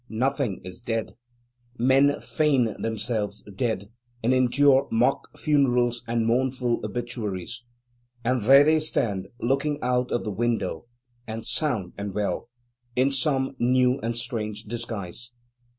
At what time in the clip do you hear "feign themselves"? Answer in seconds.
2.21-3.43